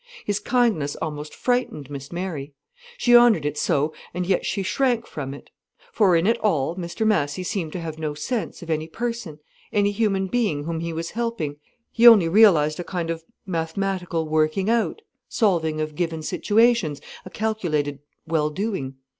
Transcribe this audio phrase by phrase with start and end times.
[0.25, 2.55] His kindness almost frightened Miss Mary.
[2.97, 5.51] She honoured it so, and yet she shrank from it.
[5.93, 9.37] For, in it all Mr Massy seemed to have no sense of any person,
[9.71, 11.57] any human being whom he was helping:
[11.91, 17.99] he only realized a kind of mathematical working out, solving of given situations, a calculated
[18.25, 18.95] well doing.